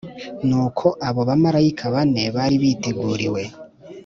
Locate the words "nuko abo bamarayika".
0.47-1.83